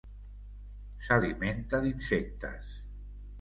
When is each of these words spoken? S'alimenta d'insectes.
S'alimenta 1.07 1.83
d'insectes. 1.85 2.73